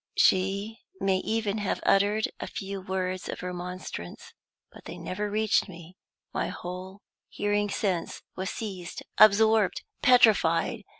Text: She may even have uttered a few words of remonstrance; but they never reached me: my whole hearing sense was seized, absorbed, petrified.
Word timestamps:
She 0.17 0.79
may 0.99 1.17
even 1.19 1.59
have 1.59 1.79
uttered 1.85 2.27
a 2.39 2.47
few 2.47 2.81
words 2.81 3.29
of 3.29 3.43
remonstrance; 3.43 4.33
but 4.71 4.85
they 4.85 4.97
never 4.97 5.29
reached 5.29 5.69
me: 5.69 5.95
my 6.33 6.47
whole 6.47 7.03
hearing 7.29 7.69
sense 7.69 8.23
was 8.35 8.49
seized, 8.49 9.03
absorbed, 9.19 9.83
petrified. 10.01 10.85